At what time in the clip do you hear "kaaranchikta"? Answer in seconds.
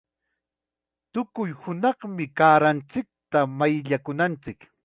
2.41-3.47